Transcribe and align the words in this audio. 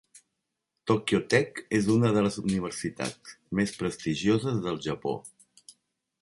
Tokyo 0.91 1.19
Tech 1.33 1.61
és 1.79 1.89
una 1.95 2.11
de 2.15 2.23
les 2.29 2.37
universitats 2.43 3.35
més 3.61 3.75
prestigioses 3.83 4.59
del 4.65 4.83
Japó. 4.89 5.15